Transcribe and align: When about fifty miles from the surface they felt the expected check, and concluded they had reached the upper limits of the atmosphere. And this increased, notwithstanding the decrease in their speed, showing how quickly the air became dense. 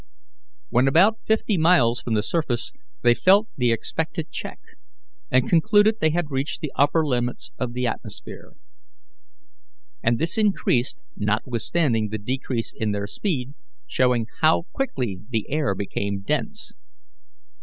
When 0.69 0.87
about 0.87 1.19
fifty 1.27 1.59
miles 1.59 2.01
from 2.01 2.15
the 2.15 2.23
surface 2.23 2.71
they 3.03 3.13
felt 3.13 3.49
the 3.55 3.71
expected 3.71 4.31
check, 4.31 4.59
and 5.29 5.47
concluded 5.47 5.97
they 6.01 6.09
had 6.09 6.31
reached 6.31 6.59
the 6.61 6.71
upper 6.75 7.05
limits 7.05 7.51
of 7.59 7.73
the 7.73 7.85
atmosphere. 7.85 8.53
And 10.01 10.17
this 10.17 10.39
increased, 10.39 11.03
notwithstanding 11.15 12.09
the 12.09 12.17
decrease 12.17 12.73
in 12.75 12.93
their 12.93 13.05
speed, 13.05 13.53
showing 13.85 14.25
how 14.41 14.63
quickly 14.73 15.19
the 15.29 15.47
air 15.51 15.75
became 15.75 16.21
dense. 16.21 16.73